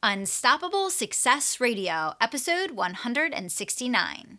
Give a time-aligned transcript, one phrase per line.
[0.00, 4.38] Unstoppable Success Radio, episode 169.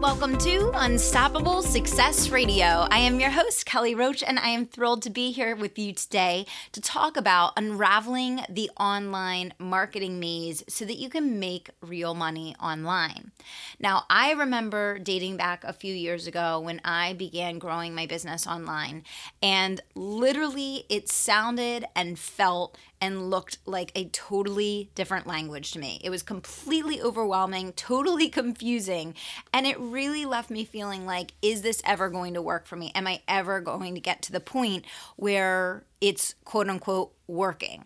[0.00, 2.86] Welcome to Unstoppable Success Radio.
[2.88, 5.92] I am your host, Kelly Roach, and I am thrilled to be here with you
[5.92, 12.14] today to talk about unraveling the online marketing maze so that you can make real
[12.14, 13.32] money online.
[13.80, 18.46] Now, I remember dating back a few years ago when I began growing my business
[18.46, 19.02] online,
[19.42, 26.00] and literally it sounded and felt and looked like a totally different language to me.
[26.02, 29.14] It was completely overwhelming, totally confusing,
[29.52, 32.92] and it really left me feeling like, is this ever going to work for me?
[32.94, 34.84] Am I ever going to get to the point
[35.16, 37.84] where it's quote unquote working.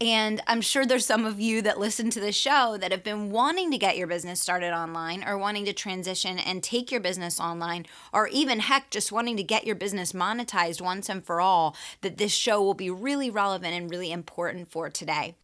[0.00, 3.30] And I'm sure there's some of you that listen to the show that have been
[3.30, 7.40] wanting to get your business started online or wanting to transition and take your business
[7.40, 11.76] online, or even heck, just wanting to get your business monetized once and for all,
[12.02, 15.34] that this show will be really relevant and really important for today.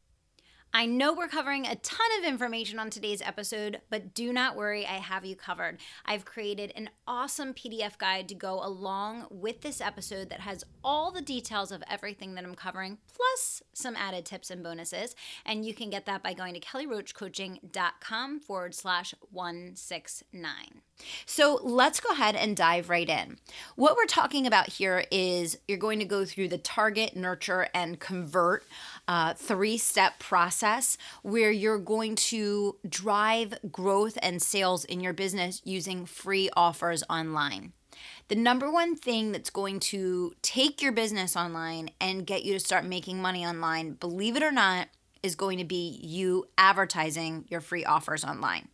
[0.73, 4.87] I know we're covering a ton of information on today's episode, but do not worry,
[4.87, 5.79] I have you covered.
[6.07, 11.11] I've created an awesome PDF guide to go along with this episode that has all
[11.11, 15.17] the details of everything that I'm covering, plus some added tips and bonuses.
[15.45, 20.55] And you can get that by going to kellyroachcoaching.com forward slash 169.
[21.27, 23.39] So let's go ahead and dive right in.
[23.75, 27.99] What we're talking about here is you're going to go through the target, nurture, and
[27.99, 28.65] convert
[29.11, 35.61] uh, three step process where you're going to drive growth and sales in your business
[35.65, 37.73] using free offers online.
[38.29, 42.61] The number one thing that's going to take your business online and get you to
[42.61, 44.87] start making money online, believe it or not,
[45.25, 48.69] is going to be you advertising your free offers online.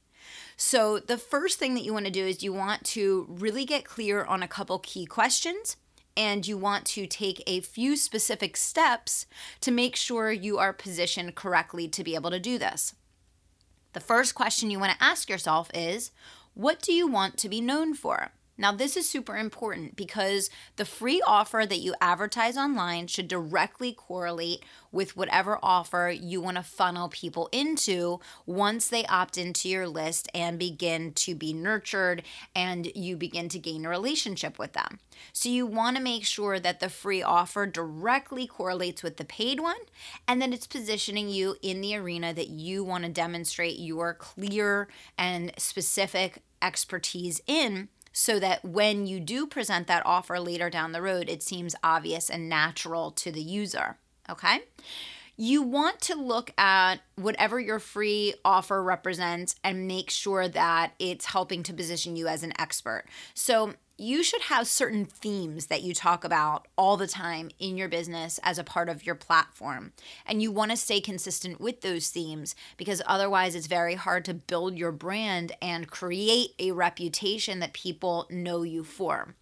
[0.59, 3.87] So, the first thing that you want to do is you want to really get
[3.87, 5.79] clear on a couple key questions
[6.17, 9.27] and you want to take a few specific steps
[9.61, 12.95] to make sure you are positioned correctly to be able to do this.
[13.93, 16.11] The first question you want to ask yourself is
[16.55, 18.33] What do you want to be known for?
[18.59, 23.93] Now, this is super important because the free offer that you advertise online should directly
[23.93, 29.87] correlate with whatever offer you want to funnel people into once they opt into your
[29.87, 32.23] list and begin to be nurtured
[32.55, 35.01] and you begin to gain a relationship with them.
[35.35, 39.61] So, you want to make sure that the free offer directly correlates with the paid
[39.61, 39.77] one
[40.27, 44.89] and that it's positioning you in the arena that you want to demonstrate your clear
[45.19, 47.89] and specific expertise in
[48.19, 52.31] so that when you do present that offer later down the road, it seems obvious
[52.31, 53.99] and natural to the user.
[54.31, 54.61] Okay?
[55.37, 61.27] You want to look at whatever your free offer represents and make sure that it's
[61.27, 63.05] helping to position you as an expert.
[63.35, 67.89] So, you should have certain themes that you talk about all the time in your
[67.89, 69.93] business as a part of your platform.
[70.27, 74.35] And you want to stay consistent with those themes because otherwise it's very hard to
[74.35, 79.35] build your brand and create a reputation that people know you for.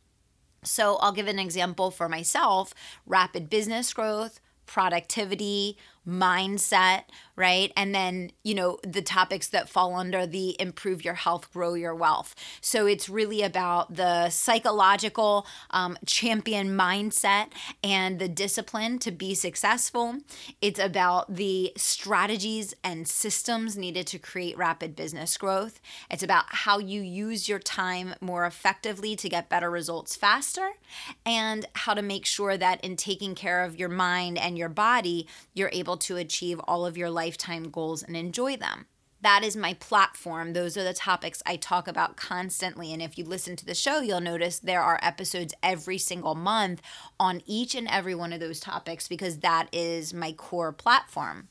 [0.63, 2.73] So, I'll give an example for myself
[3.05, 5.77] rapid business growth, productivity,
[6.07, 7.05] mindset,
[7.37, 7.73] right?
[7.77, 11.95] And then, you know, the topics that fall under the improve your health, grow your
[11.95, 12.35] wealth.
[12.61, 17.47] So it's really about the psychological um, champion mindset
[17.83, 20.19] and the discipline to be successful.
[20.61, 25.81] It's about the strategies and systems needed to create rapid business growth.
[26.11, 30.71] It's about how you use your time more effectively to get better results faster
[31.27, 35.27] and how to make sure that in taking care of your mind and your body,
[35.53, 38.87] you're able able to achieve all of your lifetime goals and enjoy them.
[39.21, 40.53] That is my platform.
[40.53, 42.93] Those are the topics I talk about constantly.
[42.93, 46.83] And if you listen to the show, you'll notice there are episodes every single month
[47.19, 51.49] on each and every one of those topics because that is my core platform.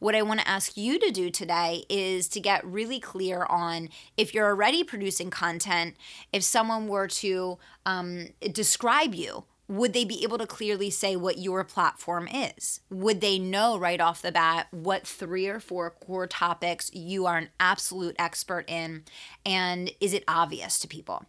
[0.00, 3.88] What I want to ask you to do today is to get really clear on
[4.16, 5.96] if you're already producing content,
[6.32, 11.38] if someone were to um, describe you, would they be able to clearly say what
[11.38, 12.80] your platform is?
[12.90, 17.38] Would they know right off the bat what three or four core topics you are
[17.38, 19.04] an absolute expert in?
[19.46, 21.26] And is it obvious to people?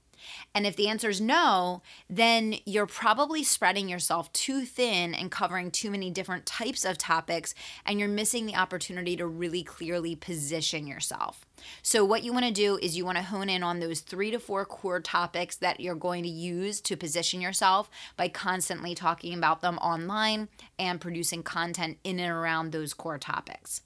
[0.53, 5.71] And if the answer is no, then you're probably spreading yourself too thin and covering
[5.71, 7.53] too many different types of topics,
[7.85, 11.45] and you're missing the opportunity to really clearly position yourself.
[11.81, 14.31] So, what you want to do is you want to hone in on those three
[14.31, 19.33] to four core topics that you're going to use to position yourself by constantly talking
[19.33, 23.81] about them online and producing content in and around those core topics.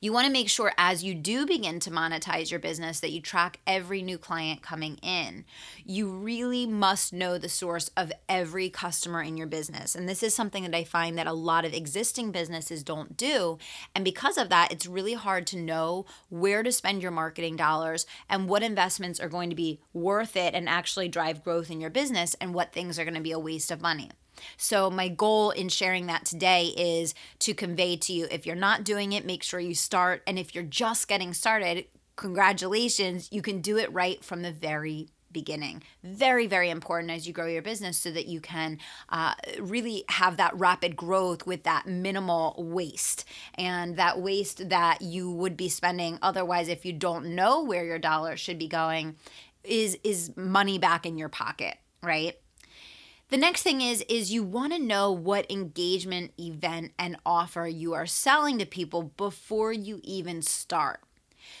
[0.00, 3.20] You want to make sure as you do begin to monetize your business that you
[3.20, 5.44] track every new client coming in.
[5.84, 9.94] You really must know the source of every customer in your business.
[9.94, 13.58] And this is something that I find that a lot of existing businesses don't do.
[13.94, 18.04] And because of that, it's really hard to know where to spend your marketing dollars
[18.28, 21.90] and what investments are going to be worth it and actually drive growth in your
[21.90, 24.10] business and what things are going to be a waste of money.
[24.56, 28.84] So, my goal in sharing that today is to convey to you if you're not
[28.84, 30.22] doing it, make sure you start.
[30.26, 31.86] And if you're just getting started,
[32.16, 35.82] congratulations, you can do it right from the very beginning.
[36.02, 38.78] Very, very important as you grow your business so that you can
[39.10, 45.30] uh, really have that rapid growth with that minimal waste and that waste that you
[45.30, 49.16] would be spending otherwise if you don't know where your dollar should be going
[49.62, 52.36] is is money back in your pocket, right?
[53.28, 57.92] The next thing is is you want to know what engagement event and offer you
[57.92, 61.00] are selling to people before you even start.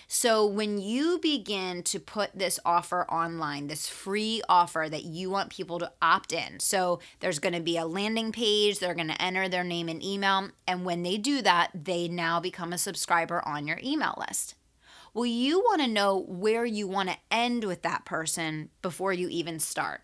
[0.06, 5.50] So when you begin to put this offer online, this free offer that you want
[5.50, 6.60] people to opt in.
[6.60, 10.02] So there's going to be a landing page, they're going to enter their name and
[10.04, 14.54] email, and when they do that, they now become a subscriber on your email list.
[15.14, 19.28] Well, you want to know where you want to end with that person before you
[19.28, 20.02] even start.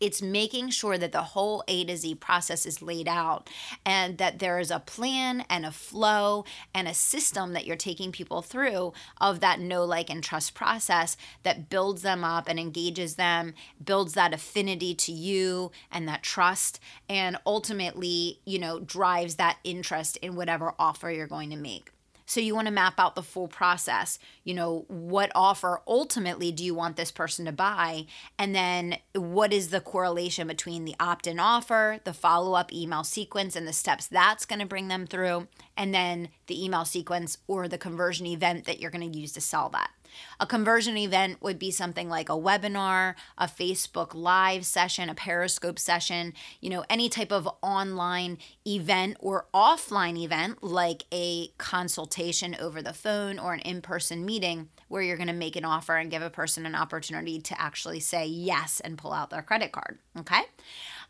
[0.00, 3.48] It's making sure that the whole A to Z process is laid out
[3.84, 6.44] and that there is a plan and a flow
[6.74, 11.16] and a system that you're taking people through of that know, like, and trust process
[11.42, 13.54] that builds them up and engages them,
[13.84, 20.16] builds that affinity to you and that trust, and ultimately, you know, drives that interest
[20.18, 21.90] in whatever offer you're going to make.
[22.30, 24.20] So you want to map out the full process.
[24.44, 28.06] You know, what offer ultimately do you want this person to buy?
[28.38, 33.02] And then what is the correlation between the opt in offer, the follow up email
[33.02, 37.38] sequence, and the steps that's going to bring them through, and then the email sequence
[37.48, 39.90] or the conversion event that you're going to use to sell that.
[40.38, 45.78] A conversion event would be something like a webinar, a Facebook live session, a Periscope
[45.78, 52.82] session, you know, any type of online event or offline event like a consultation over
[52.82, 56.10] the phone or an in person meeting where you're going to make an offer and
[56.10, 59.98] give a person an opportunity to actually say yes and pull out their credit card.
[60.18, 60.42] Okay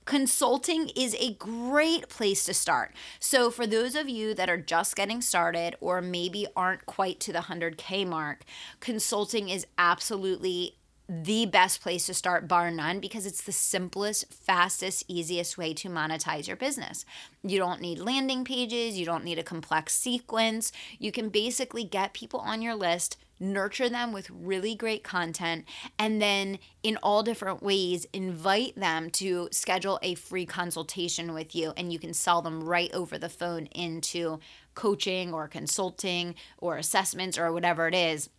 [0.05, 2.95] consulting is a great place to start.
[3.19, 7.33] So, for those of you that are just getting started or maybe aren't quite to
[7.33, 8.45] the 100K mark,
[8.81, 10.77] consulting is absolutely
[11.11, 15.89] the best place to start, bar none, because it's the simplest, fastest, easiest way to
[15.89, 17.05] monetize your business.
[17.43, 20.71] You don't need landing pages, you don't need a complex sequence.
[21.01, 25.65] You can basically get people on your list nurture them with really great content,
[25.99, 31.73] and then in all different ways, invite them to schedule a free consultation with you.
[31.77, 34.39] And you can sell them right over the phone into
[34.75, 38.31] coaching or consulting or assessments or whatever it is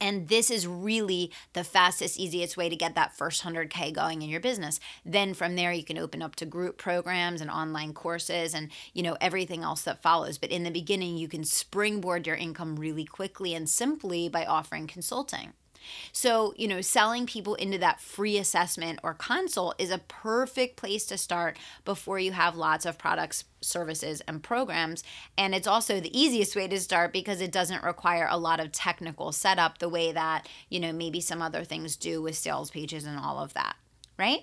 [0.00, 4.28] and this is really the fastest, easiest way to get that first 100K going in
[4.28, 4.78] your business.
[5.04, 9.02] Then from there, you can open up to group programs and online courses and, you
[9.02, 10.38] know, everything else that follows.
[10.38, 14.86] But in the beginning, you can springboard your income really quickly and simply by offering
[14.86, 15.54] consulting.
[16.12, 21.06] So, you know, selling people into that free assessment or consult is a perfect place
[21.06, 25.04] to start before you have lots of products, services, and programs.
[25.36, 28.72] And it's also the easiest way to start because it doesn't require a lot of
[28.72, 33.04] technical setup the way that, you know, maybe some other things do with sales pages
[33.04, 33.76] and all of that
[34.18, 34.40] right?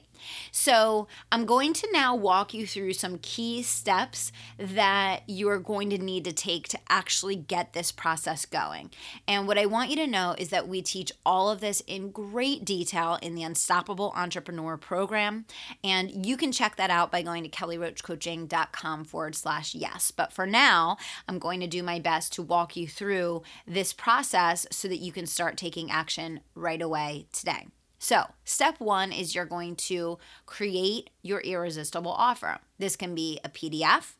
[0.51, 5.97] So, I'm going to now walk you through some key steps that you're going to
[5.97, 8.91] need to take to actually get this process going.
[9.27, 12.11] And what I want you to know is that we teach all of this in
[12.11, 15.45] great detail in the Unstoppable Entrepreneur program.
[15.83, 20.11] And you can check that out by going to kellyroachcoaching.com forward slash yes.
[20.11, 24.67] But for now, I'm going to do my best to walk you through this process
[24.71, 27.67] so that you can start taking action right away today.
[28.03, 32.57] So, step one is you're going to create your irresistible offer.
[32.77, 34.15] This can be a PDF,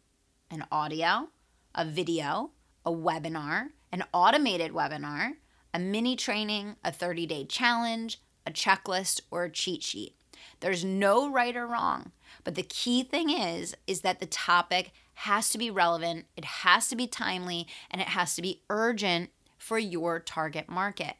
[0.49, 1.27] an audio,
[1.75, 2.51] a video,
[2.85, 5.33] a webinar, an automated webinar,
[5.73, 10.15] a mini training, a 30 day challenge, a checklist, or a cheat sheet.
[10.61, 12.13] There's no right or wrong,
[12.45, 16.87] but the key thing is is that the topic has to be relevant, it has
[16.87, 21.17] to be timely, and it has to be urgent for your target market.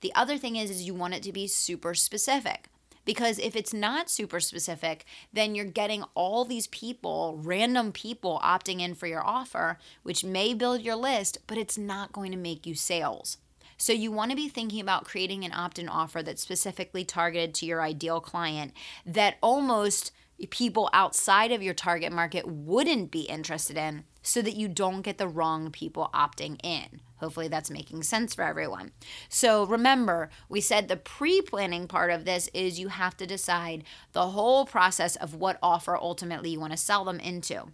[0.00, 2.68] The other thing is, is you want it to be super specific.
[3.04, 8.80] Because if it's not super specific, then you're getting all these people, random people opting
[8.80, 12.66] in for your offer, which may build your list, but it's not going to make
[12.66, 13.38] you sales.
[13.78, 17.54] So you want to be thinking about creating an opt in offer that's specifically targeted
[17.54, 18.74] to your ideal client
[19.06, 20.12] that almost
[20.50, 25.18] people outside of your target market wouldn't be interested in so that you don't get
[25.18, 27.00] the wrong people opting in.
[27.20, 28.92] Hopefully, that's making sense for everyone.
[29.28, 33.84] So, remember, we said the pre planning part of this is you have to decide
[34.12, 37.68] the whole process of what offer ultimately you want to sell them into.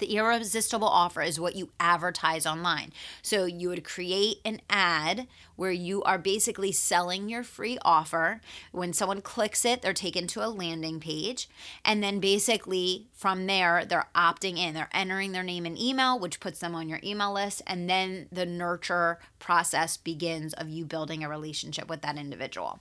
[0.00, 2.92] The irresistible offer is what you advertise online.
[3.20, 5.26] So you would create an ad
[5.56, 8.40] where you are basically selling your free offer.
[8.72, 11.50] When someone clicks it, they're taken to a landing page.
[11.84, 14.72] And then basically from there, they're opting in.
[14.72, 17.60] They're entering their name and email, which puts them on your email list.
[17.66, 22.80] And then the nurture process begins of you building a relationship with that individual.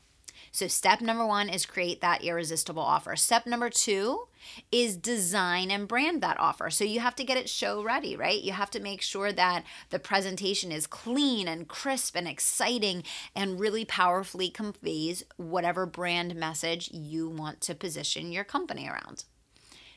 [0.52, 3.16] So, step number one is create that irresistible offer.
[3.16, 4.28] Step number two
[4.72, 6.70] is design and brand that offer.
[6.70, 8.42] So, you have to get it show ready, right?
[8.42, 13.04] You have to make sure that the presentation is clean and crisp and exciting
[13.36, 19.26] and really powerfully conveys whatever brand message you want to position your company around.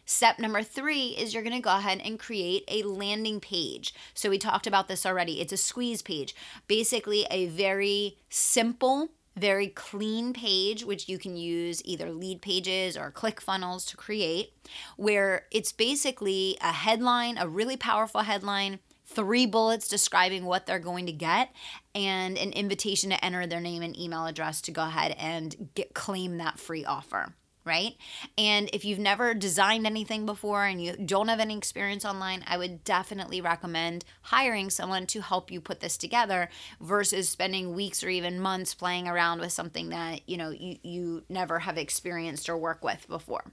[0.05, 3.95] Step number three is you're going to go ahead and create a landing page.
[4.15, 5.41] So, we talked about this already.
[5.41, 6.35] It's a squeeze page,
[6.67, 13.87] basically, a very simple very clean page, which you can use either Leadpages or ClickFunnels
[13.89, 14.53] to create,
[14.97, 21.07] where it's basically a headline, a really powerful headline, three bullets describing what they're going
[21.07, 21.51] to get,
[21.95, 25.95] and an invitation to enter their name and email address to go ahead and get
[25.95, 27.35] claim that free offer
[27.65, 27.97] right?
[28.37, 32.59] And if you've never designed anything before and you don't have any experience online, I
[32.59, 36.49] would definitely recommend hiring someone to help you put this together
[36.81, 41.23] versus spending weeks or even months playing around with something that, you know, you, you
[41.29, 43.53] never have experienced or work with before.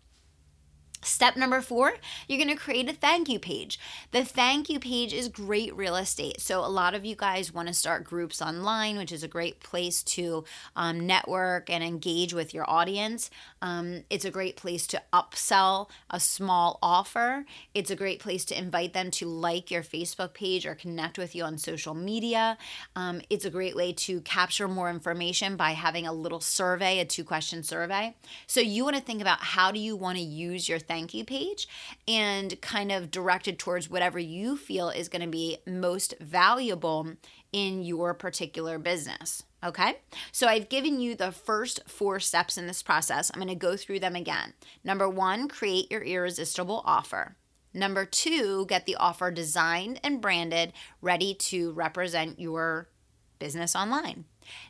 [1.01, 1.93] Step number four,
[2.27, 3.79] you're going to create a thank you page.
[4.11, 6.41] The thank you page is great real estate.
[6.41, 9.61] So, a lot of you guys want to start groups online, which is a great
[9.61, 10.43] place to
[10.75, 13.29] um, network and engage with your audience.
[13.61, 17.45] Um, it's a great place to upsell a small offer.
[17.73, 21.33] It's a great place to invite them to like your Facebook page or connect with
[21.33, 22.57] you on social media.
[22.97, 27.05] Um, it's a great way to capture more information by having a little survey, a
[27.05, 28.17] two question survey.
[28.47, 31.23] So, you want to think about how do you want to use your thank you
[31.23, 31.67] page
[32.07, 37.13] and kind of directed towards whatever you feel is going to be most valuable
[37.53, 39.43] in your particular business.
[39.63, 39.99] Okay,
[40.31, 43.29] so I've given you the first four steps in this process.
[43.29, 44.53] I'm going to go through them again.
[44.83, 47.35] Number one, create your irresistible offer.
[47.73, 52.89] Number two, get the offer designed and branded, ready to represent your
[53.37, 54.25] business online.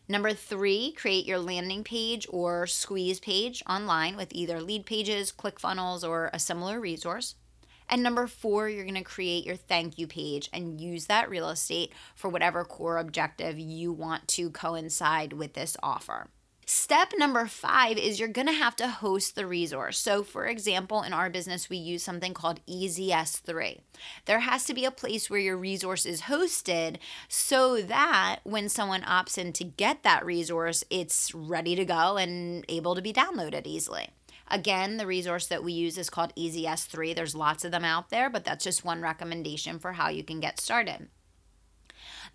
[0.08, 6.30] Number three, create your landing page or squeeze page online with either Leadpages, ClickFunnels, or
[6.34, 7.36] a similar resource.
[7.90, 11.50] And number four, you're going to create your thank you page and use that real
[11.50, 16.28] estate for whatever core objective you want to coincide with this offer.
[16.72, 19.98] Step number five is you're gonna have to host the resource.
[19.98, 23.80] So, for example, in our business, we use something called EZS3.
[24.26, 26.98] There has to be a place where your resource is hosted
[27.28, 32.64] so that when someone opts in to get that resource, it's ready to go and
[32.70, 34.10] able to be downloaded easily.
[34.48, 37.16] Again, the resource that we use is called EZS3.
[37.16, 40.40] There's lots of them out there, but that's just one recommendation for how you can
[40.40, 41.08] get started.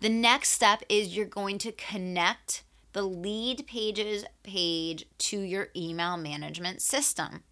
[0.01, 2.63] The next step is you're going to connect
[2.95, 7.43] the Leadpages page to your email management system.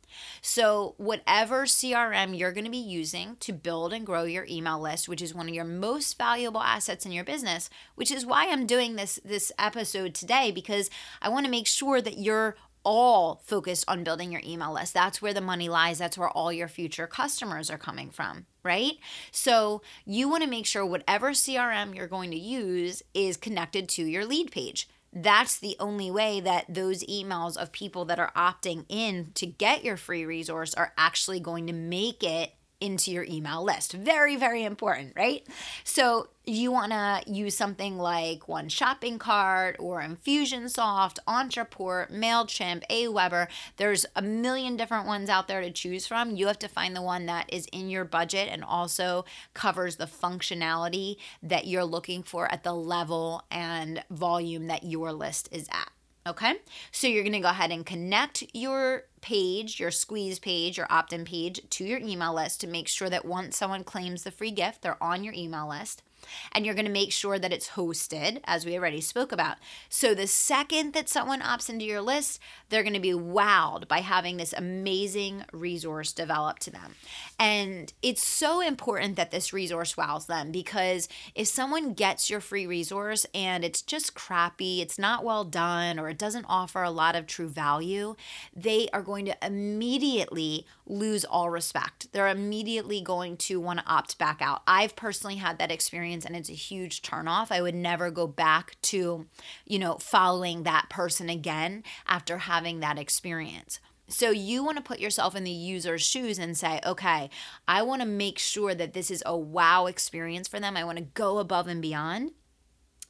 [0.42, 5.10] So, whatever CRM you're going to be using to build and grow your email list,
[5.10, 8.66] which is one of your most valuable assets in your business, which is why I'm
[8.66, 10.90] doing this this episode today because
[11.22, 14.94] I want to make sure that you're all focused on building your email list.
[14.94, 15.98] That's where the money lies.
[15.98, 18.94] That's where all your future customers are coming from, right?
[19.32, 24.06] So, you want to make sure whatever CRM you're going to use is connected to
[24.06, 28.86] your lead page that's the only way that those emails of people that are opting
[28.90, 33.64] in to get your free resource are actually going to make it into your email
[33.64, 33.94] list.
[33.94, 35.48] Very, very important, right?
[35.86, 43.48] So you want to use something like 1ShoppingCart or Infusionsoft, Ontraport, MailChimp, Aweber.
[43.78, 46.36] There's a million different ones out there to choose from.
[46.36, 49.24] You have to find the one that is in your budget and also
[49.54, 55.48] covers the functionality that you're looking for at the level and volume that your list
[55.54, 55.90] is at.
[56.26, 56.54] Okay,
[56.92, 61.26] so you're gonna go ahead and connect your page, your squeeze page, your opt in
[61.26, 64.82] page to your email list to make sure that once someone claims the free gift,
[64.84, 66.04] they're on your email list.
[66.52, 69.58] And you're going to make sure that it's hosted, as we already spoke about.
[69.90, 72.40] So the second that someone opts into your list,
[72.70, 76.96] they're going to be wowed by having this amazing resource developed to them.
[77.40, 82.66] And it's so important that this resource wows them because if someone gets your free
[82.66, 87.16] resource and it's just crappy, it's not well done, or it doesn't offer a lot
[87.16, 88.16] of true value,
[88.56, 92.12] they are going to immediately lose all respect.
[92.12, 94.62] They're immediately going to want to opt back out.
[94.68, 97.52] I've personally had that experience and it's a huge turnoff.
[97.52, 99.26] I would never go back to,
[99.66, 103.80] you know, following that person again after having that experience.
[104.08, 107.30] So you want to put yourself in the user's shoes and say, okay,
[107.68, 110.76] I want to make sure that this is a wow experience for them.
[110.76, 112.32] I want to go above and beyond.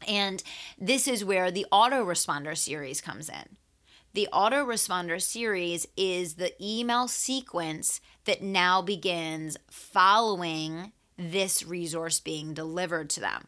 [0.08, 0.44] And
[0.77, 3.58] this is where the autoresponder series comes in.
[4.13, 13.10] The autoresponder series is the email sequence that now begins following this resource being delivered
[13.12, 13.48] to them.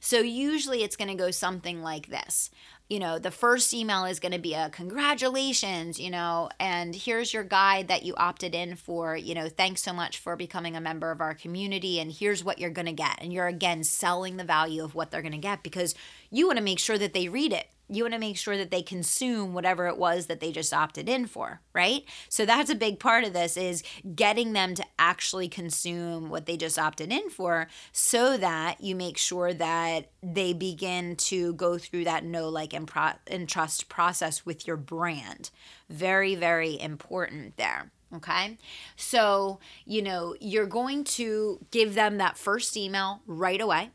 [0.00, 2.50] So usually it's going to go something like this.
[2.88, 7.34] You know, the first email is going to be a congratulations, you know, and here's
[7.34, 9.18] your guide that you opted in for.
[9.18, 12.58] You know, thanks so much for becoming a member of our community, and here's what
[12.58, 13.18] you're going to get.
[13.20, 15.94] And you're again selling the value of what they're going to get because
[16.30, 18.70] you want to make sure that they read it you want to make sure that
[18.70, 22.74] they consume whatever it was that they just opted in for right so that's a
[22.74, 23.82] big part of this is
[24.14, 29.18] getting them to actually consume what they just opted in for so that you make
[29.18, 34.44] sure that they begin to go through that know like and, pro- and trust process
[34.44, 35.50] with your brand
[35.88, 38.56] very very important there Okay.
[38.94, 43.90] So, you know, you're going to give them that first email right away.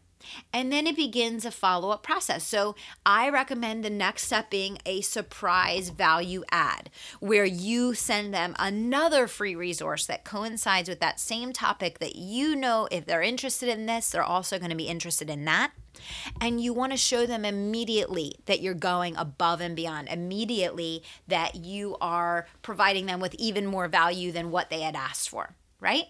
[0.54, 2.44] And then it begins a follow up process.
[2.46, 2.76] So
[3.06, 9.28] I recommend the next step being a surprise value add, where you send them another
[9.28, 13.86] free resource that coincides with that same topic that you know if they're interested in
[13.86, 15.72] this, they're also going to be interested in that.
[16.40, 21.56] And you want to show them immediately that you're going above and beyond, immediately that
[21.56, 26.06] you are providing them with even more value than what they had asked for, right?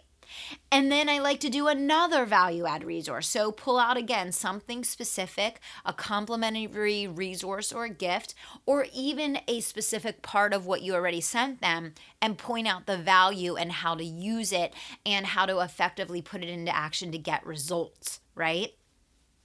[0.72, 3.28] And then I like to do another value add resource.
[3.28, 8.34] So pull out again something specific, a complimentary resource or a gift,
[8.66, 12.98] or even a specific part of what you already sent them and point out the
[12.98, 14.74] value and how to use it
[15.06, 18.74] and how to effectively put it into action to get results, right?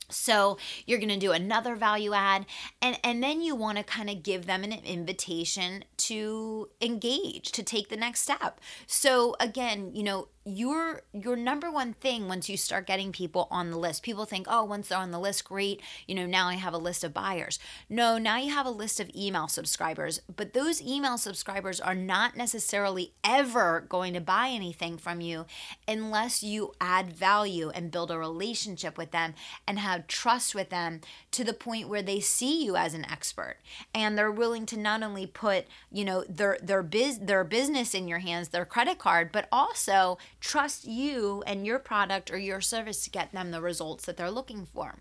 [0.08, 2.46] So you're going to do another value add
[2.80, 7.62] and and then you want to kind of give them an invitation to engage, to
[7.62, 8.60] take the next step.
[8.86, 13.72] So again, you know, your your number one thing once you start getting people on
[13.72, 15.82] the list people think oh once they're on the list great.
[16.06, 17.58] You know now i have a list of buyers.
[17.88, 22.36] No now you have a list of email subscribers but those email subscribers are not
[22.36, 25.46] necessarily ever going to buy anything from you
[25.88, 29.34] unless you add value and build a relationship with them
[29.66, 31.00] and have trust with them
[31.32, 33.56] to the point where they see you as an expert.
[33.92, 38.06] And they're willing to not only put you know their their biz their business in
[38.06, 43.02] your hands their credit card but also trust you and your product or your service
[43.02, 45.00] to get them the results that they're looking for.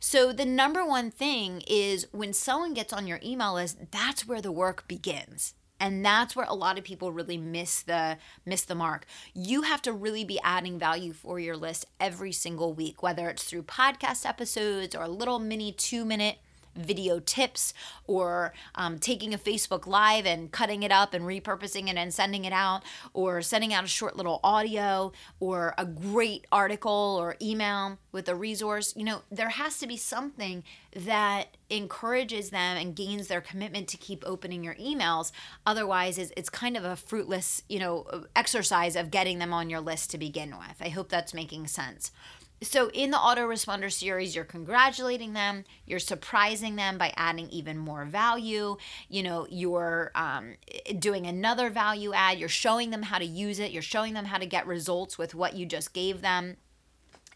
[0.00, 4.40] So, the number one thing is when someone gets on your email list, that's where
[4.40, 5.52] the work begins.
[5.78, 9.04] And that's where a lot of people really miss the miss the mark.
[9.34, 13.44] You have to really be adding value for your list every single week, whether it's
[13.44, 16.38] through podcast episodes or little mini 2-minute
[16.76, 17.74] video tips
[18.06, 22.44] or um, taking a Facebook Live and cutting it up and repurposing it and sending
[22.44, 22.82] it out,
[23.14, 28.34] or sending out a short little audio or a great article or email with a
[28.34, 28.94] resource.
[28.96, 30.62] You know, there has to be something
[30.94, 35.32] that encourages them and gains their commitment to keep opening your emails.
[35.66, 39.80] Otherwise, it's, it's kind of a fruitless, you know, exercise of getting them on your
[39.80, 40.76] list to begin with.
[40.80, 42.12] I hope that's making sense
[42.62, 48.04] so in the autoresponder series you're congratulating them you're surprising them by adding even more
[48.04, 48.76] value.
[49.08, 50.54] You know you're um,
[50.98, 54.38] doing another value add you're showing them how to use it you're showing them how
[54.38, 56.56] to get results with what you just gave them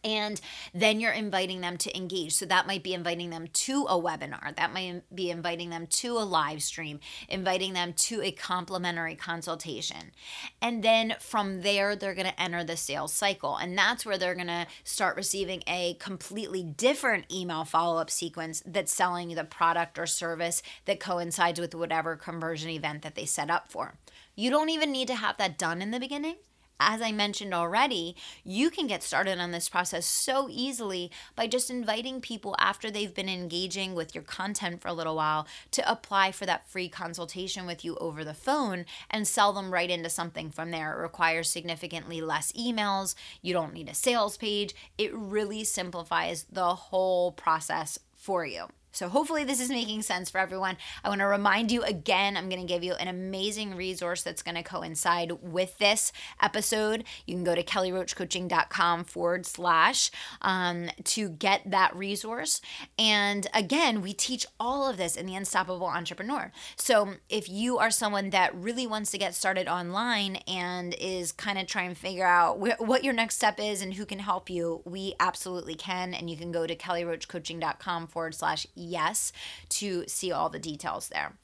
[0.03, 0.41] and
[0.73, 2.33] then you're inviting them to engage.
[2.35, 6.19] So that might be inviting them to a webinar, that might be inviting them to
[6.19, 10.13] a live stream, inviting them to a complimentary consultation.
[10.61, 13.57] And then from there, they're going to enter the sales cycle.
[13.57, 18.63] And that's where they're going to start receiving a completely different email follow up sequence
[18.67, 23.51] that's selling the product or service that coincides with whatever conversion event that they set
[23.51, 23.95] up for.
[24.35, 26.37] You don't even need to have that done in the beginning
[26.81, 31.71] as I mentioned already, you can get started on this process so easily by just
[31.71, 36.33] inviting people after they've been engaging with your content for a little while to apply
[36.33, 40.51] for that free consultation with you over the phone and sell them right into something
[40.51, 40.99] from there.
[40.99, 43.15] It requires significantly less emails.
[43.43, 44.75] You don't need a sales page.
[44.97, 48.67] It really simplifies the whole process for you.
[48.93, 50.77] So, hopefully, this is making sense for everyone.
[51.05, 54.43] I want to remind you again, I'm going to give you an amazing resource that's
[54.43, 57.05] going to coincide with this episode.
[57.27, 60.11] You can go to kellyroachcoaching.com forward slash
[60.43, 62.61] um, to get that resource.
[62.99, 66.51] And again, we teach all of this in the Unstoppable Entrepreneur.
[66.77, 71.59] So, if you are someone that really wants to get started online and is kind
[71.59, 74.51] of trying to figure out wh- what your next step is and who can help
[74.51, 76.13] you, we absolutely can.
[76.13, 79.33] And you can go to kellyroachcoaching.com forward slash yes
[79.71, 81.35] to see all the details there.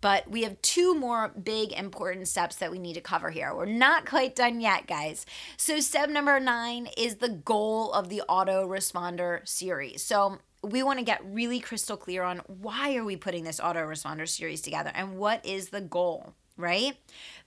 [0.00, 3.54] But we have two more big important steps that we need to cover here.
[3.54, 5.24] We're not quite done yet, guys.
[5.56, 10.02] So, step number nine is the goal of the autoresponder series.
[10.02, 14.28] So, we want to get really crystal clear on why are we putting this autoresponder
[14.28, 16.96] series together and what is the goal, right?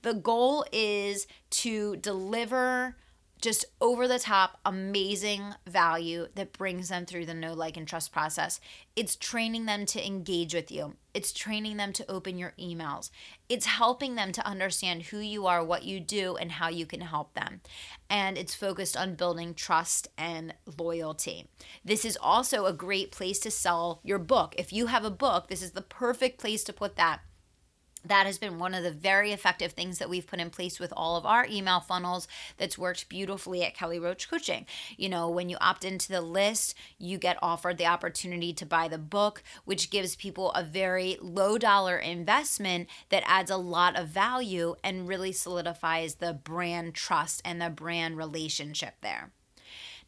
[0.01, 2.95] The goal is to deliver
[3.41, 8.11] just over the top, amazing value that brings them through the know, like, and trust
[8.11, 8.59] process.
[8.95, 13.09] It's training them to engage with you, it's training them to open your emails,
[13.47, 17.01] it's helping them to understand who you are, what you do, and how you can
[17.01, 17.61] help them.
[18.09, 21.47] And it's focused on building trust and loyalty.
[21.85, 24.55] This is also a great place to sell your book.
[24.57, 27.21] If you have a book, this is the perfect place to put that
[28.05, 30.93] that has been one of the very effective things that we've put in place with
[30.95, 34.65] all of our email funnels that's worked beautifully at Kelly Roach Coaching.
[34.97, 38.87] You know, when you opt into the list, you get offered the opportunity to buy
[38.87, 44.09] the book, which gives people a very low dollar investment that adds a lot of
[44.09, 49.31] value and really solidifies the brand trust and the brand relationship there.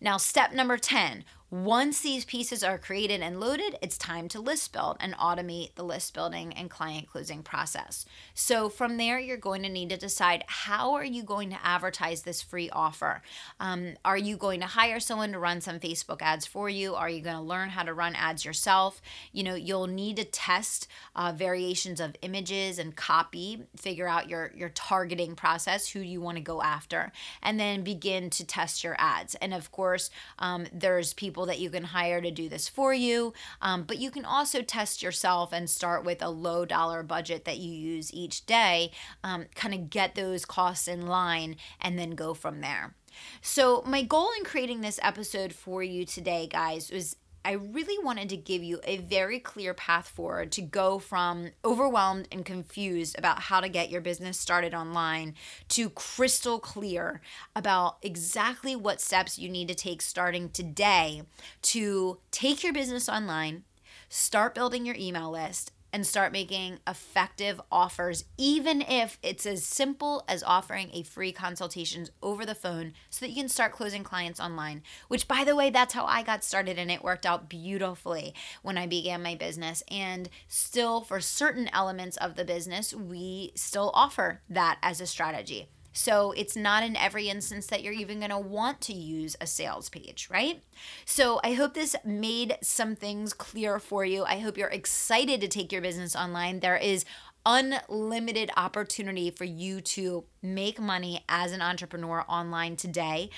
[0.02, 4.72] Now, step number 10 once these pieces are created and loaded, it's time to list
[4.72, 8.06] build and automate the list building and client closing process.
[8.36, 12.22] So from there, you're going to need to decide how are you going to advertise
[12.22, 13.24] this free offer?
[13.60, 16.94] Um, are you going to hire someone to run some Facebook ads for you?
[16.94, 19.02] Are you going to learn how to run ads yourself?
[19.32, 24.52] You know, you'll need to test uh, variations of images and copy, figure out your
[24.56, 28.96] your targeting process, who you want to go after, and then begin to test your
[29.00, 29.34] ads.
[29.36, 32.94] And of course, um, there's people people that you can hire to do this for
[32.94, 33.32] you.
[33.62, 37.60] Um, but you can also test yourself and start with a low dollar budget that
[37.60, 38.92] you use each day,
[39.24, 42.94] um, kind of get those costs in line, and then go from there.
[43.42, 47.16] So, my goal in creating this episode for you today, guys, was
[47.50, 52.28] I really wanted to give you a very clear path forward to go from overwhelmed
[52.32, 55.34] and confused about how to get your business started online
[55.70, 57.22] to crystal clear
[57.56, 61.24] about exactly what steps you need to take starting today
[61.64, 63.64] to take your business online,
[64.10, 70.24] start building your email list, and start making effective offers, even if it's as simple
[70.28, 74.40] as offering a free consultations over the phone so that you can start closing clients
[74.40, 74.84] online.
[75.08, 78.78] Which, by the way, that's how I got started, and it worked out beautifully when
[78.78, 79.84] I began my business.
[79.90, 85.70] And still, for certain elements of the business, we still offer that as a strategy.
[85.92, 89.48] So it's not in every instance that you're even going to want to use a
[89.48, 90.62] sales page, right?
[91.06, 94.24] So I hope this made some things clear for you.
[94.24, 96.60] I hope you're excited to take your business online.
[96.60, 97.06] There is
[97.46, 103.30] unlimited opportunity for you to make money as an entrepreneur online today.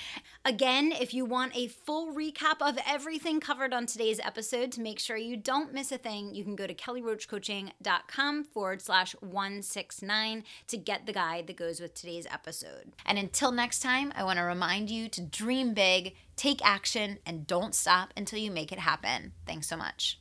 [0.44, 4.98] Again, if you want a full recap of everything covered on today's episode to make
[4.98, 10.78] sure you don't miss a thing, you can go to kellyroachcoaching.com forward slash 169 to
[10.78, 12.94] get the guide that goes with today's episode.
[13.06, 17.46] And until next time, I want to remind you to dream big, take action, and
[17.46, 19.34] don't stop until you make it happen.
[19.46, 20.21] Thanks so much.